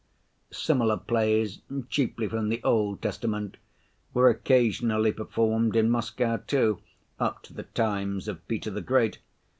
[0.51, 3.57] Similar plays, chiefly from the Old Testament,
[4.15, 6.79] were occasionally performed in Moscow too,
[7.19, 9.19] up to the times of Peter the Great.